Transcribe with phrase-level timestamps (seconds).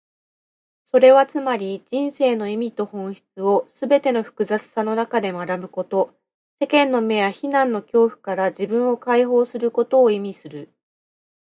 [0.85, 6.15] それはつまり、人生の意味と本質をすべての複雑さの中で学ぶこと、
[6.59, 10.73] 世間の目や非難の恐怖から自分を解放することを意味する。